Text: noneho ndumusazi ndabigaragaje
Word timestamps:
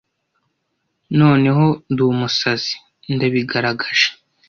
noneho 1.19 1.65
ndumusazi 1.91 2.73
ndabigaragaje 3.13 4.07